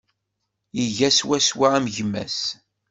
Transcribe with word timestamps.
Iga 0.83 1.09
swaswa 1.17 1.67
am 1.77 1.85
gma-s. 1.95 2.39